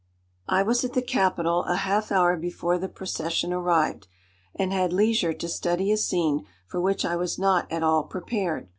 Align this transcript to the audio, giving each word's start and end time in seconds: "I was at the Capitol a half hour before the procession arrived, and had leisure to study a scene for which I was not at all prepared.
"I 0.47 0.63
was 0.63 0.83
at 0.83 0.93
the 0.93 1.01
Capitol 1.03 1.63
a 1.65 1.75
half 1.75 2.11
hour 2.11 2.35
before 2.35 2.79
the 2.79 2.89
procession 2.89 3.53
arrived, 3.53 4.07
and 4.55 4.73
had 4.73 4.91
leisure 4.91 5.31
to 5.31 5.47
study 5.47 5.91
a 5.91 5.97
scene 5.97 6.43
for 6.65 6.81
which 6.81 7.05
I 7.05 7.15
was 7.15 7.37
not 7.37 7.71
at 7.71 7.83
all 7.83 8.05
prepared. 8.05 8.67